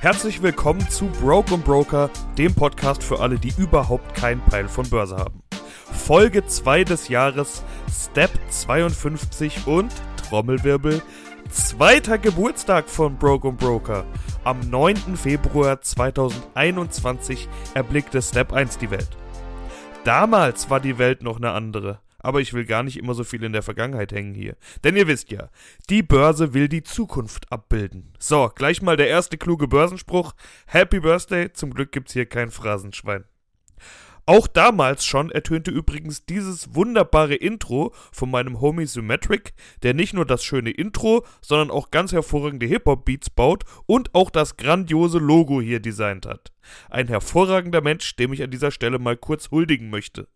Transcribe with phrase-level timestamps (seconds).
[0.00, 2.08] Herzlich willkommen zu Broke und Broker,
[2.38, 5.42] dem Podcast für alle, die überhaupt keinen Peil von Börse haben.
[5.92, 7.62] Folge 2 des Jahres,
[7.92, 11.02] Step 52 und Trommelwirbel,
[11.50, 14.06] zweiter Geburtstag von Broke und Broker.
[14.42, 15.18] Am 9.
[15.18, 19.18] Februar 2021 erblickte Step 1 die Welt.
[20.04, 21.98] Damals war die Welt noch eine andere.
[22.20, 24.56] Aber ich will gar nicht immer so viel in der Vergangenheit hängen hier.
[24.84, 25.50] Denn ihr wisst ja,
[25.88, 28.12] die Börse will die Zukunft abbilden.
[28.18, 30.34] So, gleich mal der erste kluge Börsenspruch.
[30.66, 33.24] Happy Birthday, zum Glück gibt's hier kein Phrasenschwein.
[34.26, 40.24] Auch damals schon ertönte übrigens dieses wunderbare Intro von meinem Homie Symmetric, der nicht nur
[40.24, 45.80] das schöne Intro, sondern auch ganz hervorragende Hip-Hop-Beats baut und auch das grandiose Logo hier
[45.80, 46.52] designt hat.
[46.90, 50.28] Ein hervorragender Mensch, dem ich an dieser Stelle mal kurz huldigen möchte.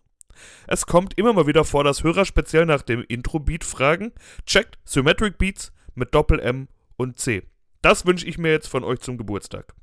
[0.66, 4.12] Es kommt immer mal wieder vor, dass Hörer speziell nach dem Intro-Beat fragen.
[4.46, 7.42] Checkt Symmetric Beats mit Doppel-M und C.
[7.82, 9.74] Das wünsche ich mir jetzt von euch zum Geburtstag.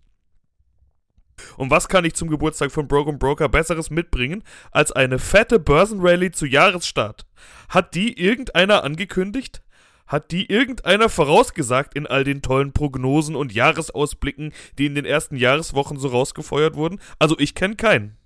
[1.57, 6.31] Und was kann ich zum Geburtstag von Broken Broker Besseres mitbringen als eine fette Börsenrally
[6.31, 7.25] zu Jahresstart?
[7.69, 9.63] Hat die irgendeiner angekündigt?
[10.07, 15.37] Hat die irgendeiner vorausgesagt in all den tollen Prognosen und Jahresausblicken, die in den ersten
[15.37, 16.99] Jahreswochen so rausgefeuert wurden?
[17.17, 18.17] Also ich kenne keinen.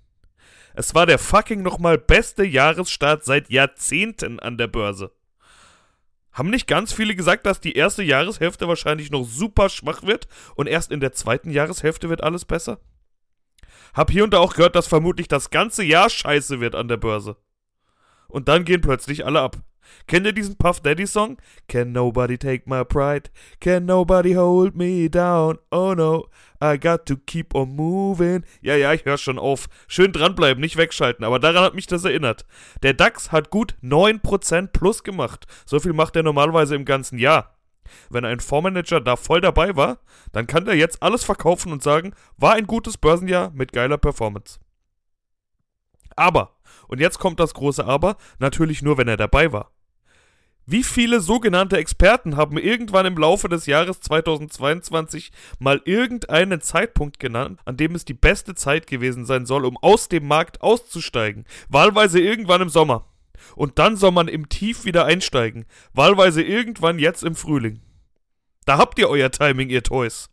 [0.78, 5.10] Es war der fucking nochmal beste Jahresstart seit Jahrzehnten an der Börse.
[6.32, 10.66] Haben nicht ganz viele gesagt, dass die erste Jahreshälfte wahrscheinlich noch super schwach wird und
[10.66, 12.78] erst in der zweiten Jahreshälfte wird alles besser?
[13.94, 16.98] Hab hier und da auch gehört, dass vermutlich das ganze Jahr scheiße wird an der
[16.98, 17.38] Börse.
[18.28, 19.56] Und dann gehen plötzlich alle ab.
[20.06, 21.38] Kennt ihr diesen Puff Daddy Song?
[21.68, 23.30] Can nobody take my pride?
[23.60, 25.58] Can nobody hold me down?
[25.70, 26.28] Oh no,
[26.60, 28.44] I got to keep on moving.
[28.60, 29.68] Ja, ja, ich höre schon auf.
[29.88, 32.46] Schön dranbleiben, nicht wegschalten, aber daran hat mich das erinnert.
[32.82, 35.46] Der DAX hat gut 9% plus gemacht.
[35.64, 37.56] So viel macht er normalerweise im ganzen Jahr.
[38.10, 39.98] Wenn ein Fondsmanager da voll dabei war,
[40.32, 44.58] dann kann der jetzt alles verkaufen und sagen, war ein gutes Börsenjahr mit geiler Performance.
[46.16, 46.56] Aber,
[46.88, 49.72] und jetzt kommt das große Aber, natürlich nur, wenn er dabei war.
[50.68, 57.60] Wie viele sogenannte Experten haben irgendwann im Laufe des Jahres 2022 mal irgendeinen Zeitpunkt genannt,
[57.64, 61.44] an dem es die beste Zeit gewesen sein soll, um aus dem Markt auszusteigen?
[61.68, 63.06] Wahlweise irgendwann im Sommer.
[63.54, 65.66] Und dann soll man im Tief wieder einsteigen.
[65.92, 67.80] Wahlweise irgendwann jetzt im Frühling.
[68.64, 70.30] Da habt ihr euer Timing, ihr Toys.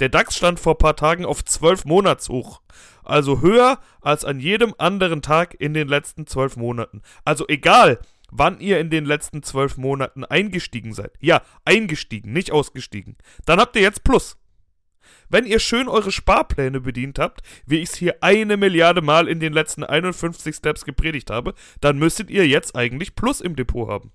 [0.00, 2.60] Der DAX stand vor paar Tagen auf 12 Monatshoch.
[3.04, 7.00] Also höher als an jedem anderen Tag in den letzten 12 Monaten.
[7.24, 7.98] Also egal,
[8.32, 11.12] wann ihr in den letzten zwölf Monaten eingestiegen seid.
[11.20, 13.16] Ja, eingestiegen, nicht ausgestiegen.
[13.44, 14.38] Dann habt ihr jetzt Plus.
[15.28, 19.38] Wenn ihr schön eure Sparpläne bedient habt, wie ich es hier eine Milliarde Mal in
[19.38, 24.12] den letzten 51 Steps gepredigt habe, dann müsstet ihr jetzt eigentlich Plus im Depot haben.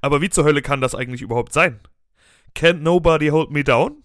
[0.00, 1.80] Aber wie zur Hölle kann das eigentlich überhaupt sein?
[2.54, 4.02] Can't nobody hold me down?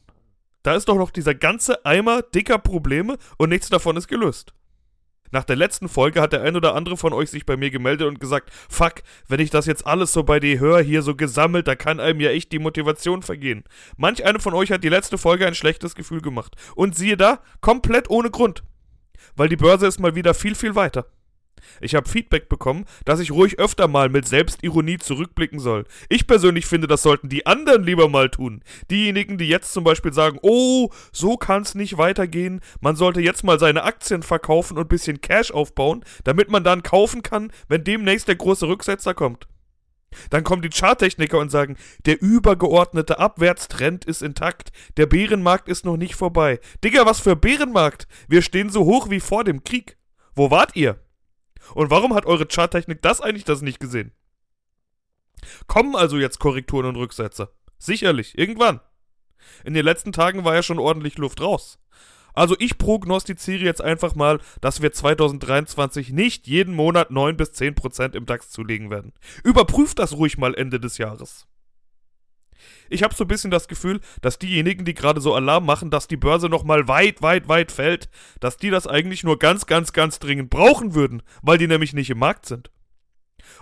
[0.64, 4.54] Da ist doch noch dieser ganze Eimer dicker Probleme und nichts davon ist gelöst.
[5.32, 8.08] Nach der letzten Folge hat der ein oder andere von euch sich bei mir gemeldet
[8.08, 8.96] und gesagt, fuck,
[9.28, 12.20] wenn ich das jetzt alles so bei dir höre, hier so gesammelt, da kann einem
[12.20, 13.64] ja echt die Motivation vergehen.
[13.98, 16.56] Manch einer von euch hat die letzte Folge ein schlechtes Gefühl gemacht.
[16.76, 18.64] Und siehe da, komplett ohne Grund.
[19.36, 21.06] Weil die Börse ist mal wieder viel, viel weiter.
[21.80, 25.86] Ich habe Feedback bekommen, dass ich ruhig öfter mal mit Selbstironie zurückblicken soll.
[26.10, 28.64] Ich persönlich finde, das sollten die anderen lieber mal tun.
[28.90, 33.60] Diejenigen, die jetzt zum Beispiel sagen, oh, so kann's nicht weitergehen, man sollte jetzt mal
[33.60, 38.36] seine Aktien verkaufen und bisschen Cash aufbauen, damit man dann kaufen kann, wenn demnächst der
[38.36, 39.48] große Rücksetzer kommt.
[40.30, 45.98] Dann kommen die Charttechniker und sagen, der übergeordnete Abwärtstrend ist intakt, der Bärenmarkt ist noch
[45.98, 46.60] nicht vorbei.
[46.84, 48.08] Digga, was für Bärenmarkt?
[48.28, 49.98] Wir stehen so hoch wie vor dem Krieg.
[50.36, 51.00] Wo wart ihr?
[51.74, 54.12] Und warum hat eure Charttechnik das eigentlich das nicht gesehen?
[55.68, 57.52] Kommen also jetzt Korrekturen und Rücksätze?
[57.78, 58.80] Sicherlich, irgendwann.
[59.64, 61.80] In den letzten Tagen war ja schon ordentlich Luft raus.
[62.34, 67.76] Also ich prognostiziere jetzt einfach mal, dass wir 2023 nicht jeden Monat 9 bis 10
[67.76, 69.14] Prozent im DAX zulegen werden.
[69.44, 71.48] Überprüft das ruhig mal Ende des Jahres.
[72.90, 76.08] Ich habe so ein bisschen das Gefühl, dass diejenigen, die gerade so Alarm machen, dass
[76.08, 78.10] die Börse nochmal weit, weit, weit fällt,
[78.40, 82.10] dass die das eigentlich nur ganz, ganz, ganz dringend brauchen würden, weil die nämlich nicht
[82.10, 82.72] im Markt sind.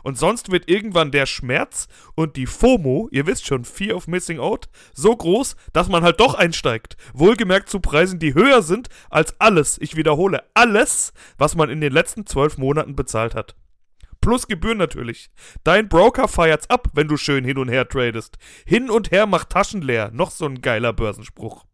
[0.04, 4.40] Und sonst wird irgendwann der Schmerz und die FOMO, ihr wisst schon, Fear of Missing
[4.40, 6.96] Out, so groß, dass man halt doch einsteigt.
[7.14, 11.94] Wohlgemerkt zu Preisen, die höher sind als alles, ich wiederhole, alles, was man in den
[11.94, 13.56] letzten zwölf Monaten bezahlt hat
[14.30, 15.32] plus Gebühren natürlich.
[15.64, 18.38] Dein Broker feiert's ab, wenn du schön hin und her tradest.
[18.64, 20.12] Hin und her macht Taschen leer.
[20.14, 21.66] Noch so ein geiler Börsenspruch.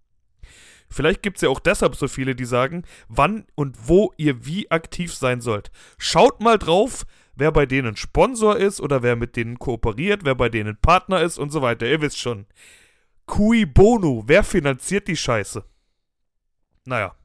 [0.89, 5.13] Vielleicht gibt's ja auch deshalb so viele, die sagen, wann und wo ihr wie aktiv
[5.13, 5.69] sein sollt.
[5.97, 7.05] Schaut mal drauf,
[7.35, 11.37] wer bei denen Sponsor ist oder wer mit denen kooperiert, wer bei denen Partner ist
[11.37, 11.85] und so weiter.
[11.85, 12.45] Ihr wisst schon.
[13.25, 14.23] Cui bono?
[14.27, 15.65] Wer finanziert die Scheiße?
[16.85, 17.17] Naja.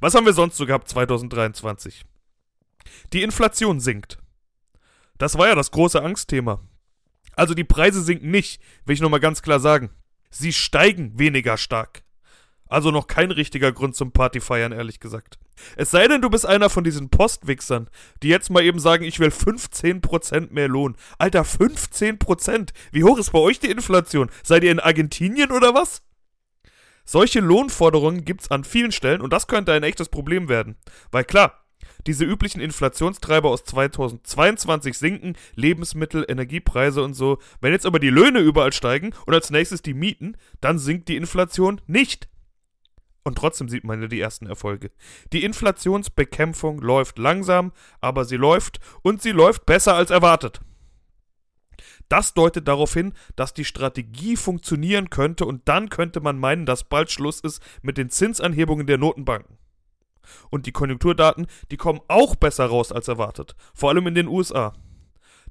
[0.00, 2.04] Was haben wir sonst so gehabt 2023?
[3.12, 4.18] Die Inflation sinkt.
[5.18, 6.60] Das war ja das große Angstthema.
[7.34, 9.90] Also die Preise sinken nicht, will ich nochmal ganz klar sagen.
[10.30, 12.02] Sie steigen weniger stark.
[12.68, 15.38] Also noch kein richtiger Grund zum Partyfeiern, ehrlich gesagt.
[15.76, 17.88] Es sei denn, du bist einer von diesen Postwichsern,
[18.22, 20.96] die jetzt mal eben sagen, ich will 15% mehr Lohn.
[21.18, 22.70] Alter, 15%?
[22.92, 24.30] Wie hoch ist bei euch die Inflation?
[24.42, 26.02] Seid ihr in Argentinien oder was?
[27.04, 30.76] Solche Lohnforderungen gibt's an vielen Stellen und das könnte ein echtes Problem werden.
[31.10, 31.64] Weil klar,
[32.06, 37.38] diese üblichen Inflationstreiber aus 2022 sinken, Lebensmittel, Energiepreise und so.
[37.60, 41.16] Wenn jetzt aber die Löhne überall steigen und als nächstes die Mieten, dann sinkt die
[41.16, 42.28] Inflation nicht.
[43.24, 44.90] Und trotzdem sieht man ja die ersten Erfolge.
[45.32, 50.60] Die Inflationsbekämpfung läuft langsam, aber sie läuft und sie läuft besser als erwartet.
[52.08, 56.84] Das deutet darauf hin, dass die Strategie funktionieren könnte und dann könnte man meinen, dass
[56.84, 59.58] bald Schluss ist mit den Zinsanhebungen der Notenbanken.
[60.50, 64.74] Und die Konjunkturdaten, die kommen auch besser raus als erwartet, vor allem in den USA.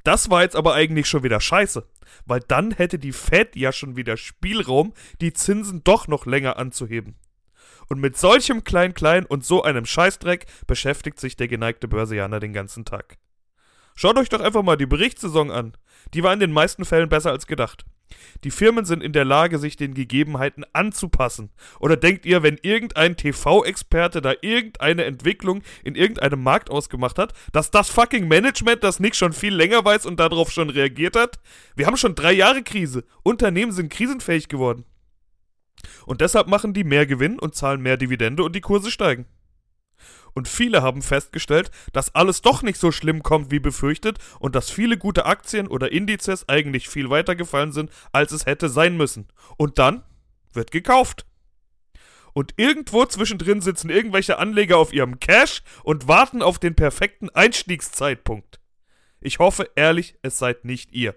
[0.04, 1.86] Das war jetzt aber eigentlich schon wieder scheiße,
[2.26, 7.16] weil dann hätte die Fed ja schon wieder Spielraum, die Zinsen doch noch länger anzuheben.
[7.90, 12.86] Und mit solchem Klein-Klein und so einem Scheißdreck beschäftigt sich der geneigte Börsianer den ganzen
[12.86, 13.18] Tag.
[13.96, 15.76] Schaut euch doch einfach mal die Berichtssaison an.
[16.14, 17.86] Die war in den meisten Fällen besser als gedacht.
[18.44, 21.50] Die Firmen sind in der Lage, sich den Gegebenheiten anzupassen.
[21.80, 27.72] Oder denkt ihr, wenn irgendein TV-Experte da irgendeine Entwicklung in irgendeinem Markt ausgemacht hat, dass
[27.72, 31.40] das fucking Management das nicht schon viel länger weiß und darauf schon reagiert hat?
[31.76, 33.04] Wir haben schon drei Jahre Krise.
[33.24, 34.86] Unternehmen sind krisenfähig geworden.
[36.06, 39.26] Und deshalb machen die mehr Gewinn und zahlen mehr Dividende und die Kurse steigen.
[40.34, 44.70] Und viele haben festgestellt, dass alles doch nicht so schlimm kommt wie befürchtet und dass
[44.70, 49.28] viele gute Aktien oder Indizes eigentlich viel weiter gefallen sind, als es hätte sein müssen.
[49.58, 50.04] Und dann
[50.54, 51.26] wird gekauft.
[52.34, 58.60] Und irgendwo zwischendrin sitzen irgendwelche Anleger auf ihrem Cash und warten auf den perfekten Einstiegszeitpunkt.
[59.20, 61.16] Ich hoffe ehrlich, es seid nicht ihr.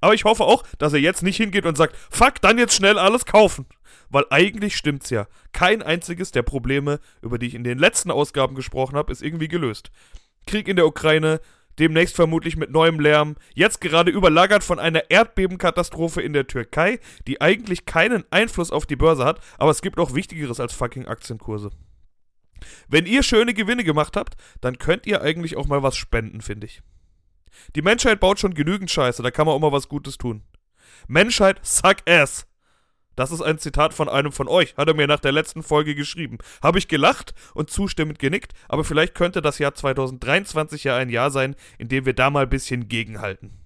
[0.00, 2.98] Aber ich hoffe auch, dass er jetzt nicht hingeht und sagt, fuck, dann jetzt schnell
[2.98, 3.66] alles kaufen.
[4.10, 5.26] Weil eigentlich stimmt's ja.
[5.52, 9.48] Kein einziges der Probleme, über die ich in den letzten Ausgaben gesprochen habe, ist irgendwie
[9.48, 9.90] gelöst.
[10.46, 11.40] Krieg in der Ukraine,
[11.78, 17.40] demnächst vermutlich mit neuem Lärm, jetzt gerade überlagert von einer Erdbebenkatastrophe in der Türkei, die
[17.40, 21.70] eigentlich keinen Einfluss auf die Börse hat, aber es gibt auch Wichtigeres als fucking Aktienkurse.
[22.88, 26.66] Wenn ihr schöne Gewinne gemacht habt, dann könnt ihr eigentlich auch mal was spenden, finde
[26.66, 26.82] ich.
[27.74, 30.42] Die Menschheit baut schon genügend Scheiße, da kann man auch mal was Gutes tun.
[31.08, 32.46] Menschheit suck ass.
[33.16, 35.94] Das ist ein Zitat von einem von euch, hat er mir nach der letzten Folge
[35.94, 36.38] geschrieben.
[36.62, 41.30] Habe ich gelacht und zustimmend genickt, aber vielleicht könnte das Jahr 2023 ja ein Jahr
[41.30, 43.58] sein, in dem wir da mal ein bisschen gegenhalten.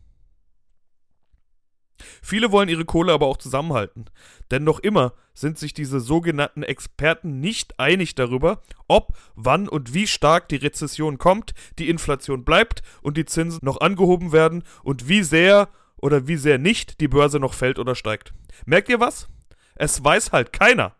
[2.22, 4.06] Viele wollen ihre Kohle aber auch zusammenhalten.
[4.50, 10.06] Denn noch immer sind sich diese sogenannten Experten nicht einig darüber, ob, wann und wie
[10.06, 15.22] stark die Rezession kommt, die Inflation bleibt und die Zinsen noch angehoben werden und wie
[15.22, 18.32] sehr oder wie sehr nicht die Börse noch fällt oder steigt.
[18.64, 19.28] Merkt ihr was?
[19.76, 20.96] Es weiß halt keiner.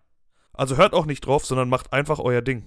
[0.52, 2.64] Also hört auch nicht drauf, sondern macht einfach euer Ding.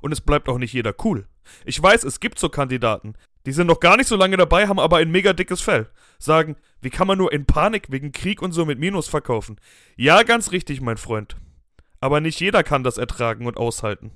[0.00, 1.26] Und es bleibt auch nicht jeder cool.
[1.64, 3.14] Ich weiß, es gibt so Kandidaten,
[3.46, 5.88] die sind noch gar nicht so lange dabei, haben aber ein mega dickes Fell.
[6.18, 9.60] Sagen, wie kann man nur in Panik wegen Krieg und so mit Minus verkaufen?
[9.96, 11.36] Ja, ganz richtig, mein Freund.
[12.00, 14.10] Aber nicht jeder kann das ertragen und aushalten.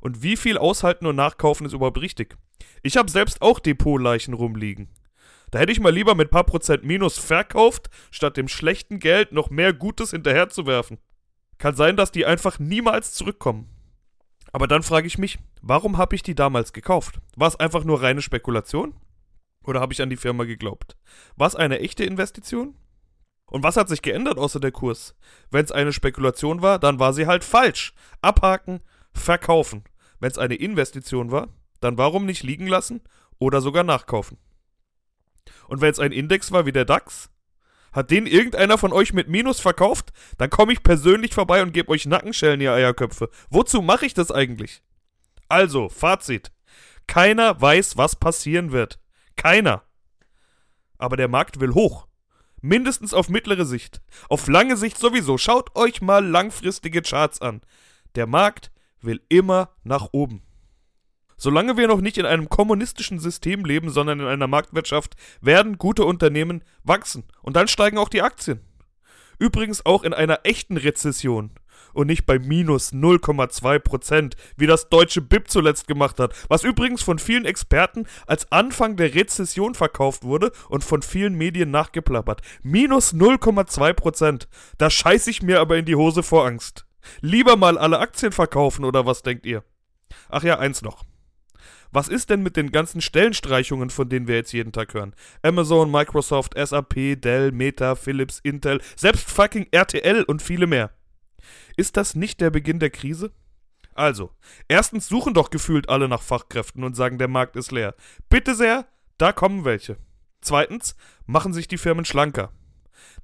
[0.00, 2.36] Und wie viel aushalten und nachkaufen ist überhaupt richtig?
[2.82, 4.88] Ich habe selbst auch Depotleichen rumliegen.
[5.50, 9.50] Da hätte ich mal lieber mit paar Prozent Minus verkauft, statt dem schlechten Geld noch
[9.50, 10.98] mehr Gutes hinterherzuwerfen.
[11.58, 13.68] Kann sein, dass die einfach niemals zurückkommen.
[14.52, 17.20] Aber dann frage ich mich, warum habe ich die damals gekauft?
[17.36, 18.94] War es einfach nur reine Spekulation?
[19.64, 20.96] Oder habe ich an die Firma geglaubt?
[21.36, 22.74] War es eine echte Investition?
[23.50, 25.14] Und was hat sich geändert außer der Kurs?
[25.50, 27.94] Wenn es eine Spekulation war, dann war sie halt falsch.
[28.20, 28.80] Abhaken,
[29.12, 29.84] verkaufen.
[30.20, 31.48] Wenn es eine Investition war,
[31.80, 33.00] dann warum nicht liegen lassen
[33.38, 34.38] oder sogar nachkaufen?
[35.68, 37.30] Und wenn es ein Index war wie der DAX,
[37.92, 40.12] hat den irgendeiner von euch mit Minus verkauft?
[40.36, 43.30] Dann komme ich persönlich vorbei und gebe euch Nackenschellen, ihr Eierköpfe.
[43.50, 44.82] Wozu mache ich das eigentlich?
[45.48, 46.52] Also, Fazit.
[47.06, 49.00] Keiner weiß, was passieren wird.
[49.36, 49.82] Keiner.
[50.98, 52.06] Aber der Markt will hoch.
[52.60, 54.02] Mindestens auf mittlere Sicht.
[54.28, 55.38] Auf lange Sicht sowieso.
[55.38, 57.62] Schaut euch mal langfristige Charts an.
[58.14, 60.42] Der Markt will immer nach oben.
[61.38, 66.04] Solange wir noch nicht in einem kommunistischen System leben, sondern in einer Marktwirtschaft, werden gute
[66.04, 67.24] Unternehmen wachsen.
[67.42, 68.60] Und dann steigen auch die Aktien.
[69.38, 71.52] Übrigens auch in einer echten Rezession.
[71.94, 77.18] und nicht bei minus 0,2%, wie das deutsche BIP zuletzt gemacht hat, was übrigens von
[77.18, 82.42] vielen Experten als Anfang der Rezession verkauft wurde und von vielen Medien nachgeplappert.
[82.62, 84.48] Minus 0,2%.
[84.76, 86.84] Da scheiß ich mir aber in die Hose vor Angst.
[87.20, 89.64] Lieber mal alle Aktien verkaufen oder was denkt ihr?
[90.28, 91.04] Ach ja, eins noch.
[91.90, 95.14] Was ist denn mit den ganzen Stellenstreichungen, von denen wir jetzt jeden Tag hören?
[95.42, 100.90] Amazon, Microsoft, SAP, Dell, Meta, Philips, Intel, selbst fucking RTL und viele mehr.
[101.76, 103.32] Ist das nicht der Beginn der Krise?
[103.94, 104.30] Also,
[104.68, 107.94] erstens suchen doch gefühlt alle nach Fachkräften und sagen, der Markt ist leer.
[108.28, 109.96] Bitte sehr, da kommen welche.
[110.40, 110.94] Zweitens,
[111.26, 112.52] machen sich die Firmen schlanker.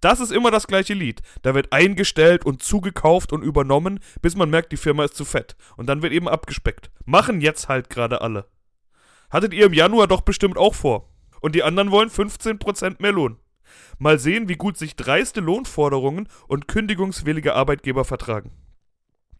[0.00, 1.22] Das ist immer das gleiche Lied.
[1.42, 5.56] Da wird eingestellt und zugekauft und übernommen, bis man merkt, die Firma ist zu fett.
[5.76, 6.90] Und dann wird eben abgespeckt.
[7.04, 8.46] Machen jetzt halt gerade alle.
[9.34, 11.08] Hattet ihr im Januar doch bestimmt auch vor.
[11.40, 13.36] Und die anderen wollen 15% mehr Lohn.
[13.98, 18.52] Mal sehen, wie gut sich dreiste Lohnforderungen und kündigungswillige Arbeitgeber vertragen.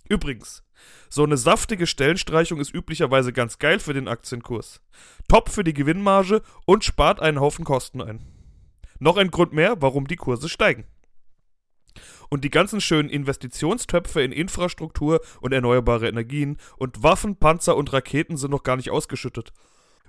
[0.09, 0.65] Übrigens,
[1.09, 4.81] so eine saftige Stellenstreichung ist üblicherweise ganz geil für den Aktienkurs.
[5.29, 8.19] Top für die Gewinnmarge und spart einen Haufen Kosten ein.
[8.99, 10.87] Noch ein Grund mehr, warum die Kurse steigen.
[12.31, 18.37] Und die ganzen schönen Investitionstöpfe in Infrastruktur und erneuerbare Energien und Waffen, Panzer und Raketen
[18.37, 19.53] sind noch gar nicht ausgeschüttet.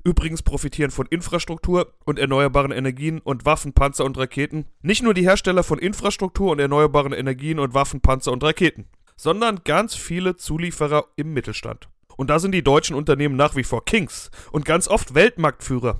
[0.05, 5.23] Übrigens profitieren von Infrastruktur und erneuerbaren Energien und Waffen, Panzer und Raketen nicht nur die
[5.23, 8.85] Hersteller von Infrastruktur und erneuerbaren Energien und Waffen, Panzer und Raketen,
[9.17, 11.89] sondern ganz viele Zulieferer im Mittelstand.
[12.17, 15.99] Und da sind die deutschen Unternehmen nach wie vor Kings und ganz oft Weltmarktführer.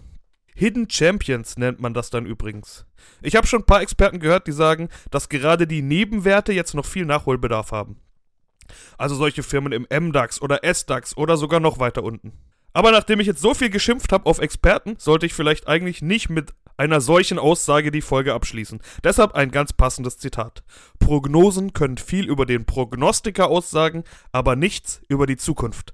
[0.53, 2.85] Hidden Champions nennt man das dann übrigens.
[3.23, 6.85] Ich habe schon ein paar Experten gehört, die sagen, dass gerade die Nebenwerte jetzt noch
[6.85, 7.99] viel Nachholbedarf haben.
[8.99, 12.33] Also solche Firmen im MDAX oder SDAX oder sogar noch weiter unten.
[12.75, 16.29] Aber nachdem ich jetzt so viel geschimpft habe auf Experten, sollte ich vielleicht eigentlich nicht
[16.29, 18.81] mit einer solchen Aussage die Folge abschließen.
[19.01, 20.61] Deshalb ein ganz passendes Zitat.
[20.99, 24.03] Prognosen können viel über den Prognostiker aussagen,
[24.33, 25.93] aber nichts über die Zukunft.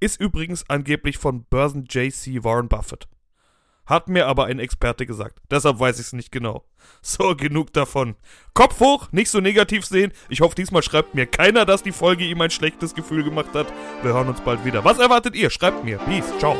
[0.00, 3.08] Ist übrigens angeblich von Börsen JC Warren Buffett.
[3.88, 5.38] Hat mir aber ein Experte gesagt.
[5.50, 6.64] Deshalb weiß ich es nicht genau.
[7.00, 8.16] So, genug davon.
[8.54, 10.12] Kopf hoch, nicht so negativ sehen.
[10.28, 13.72] Ich hoffe, diesmal schreibt mir keiner, dass die Folge ihm ein schlechtes Gefühl gemacht hat.
[14.02, 14.84] Wir hören uns bald wieder.
[14.84, 15.50] Was erwartet ihr?
[15.50, 15.98] Schreibt mir.
[15.98, 16.32] Peace.
[16.38, 16.56] Ciao.